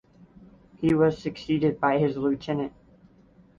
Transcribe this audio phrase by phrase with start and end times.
[0.77, 2.71] He was succeeded by his Lt.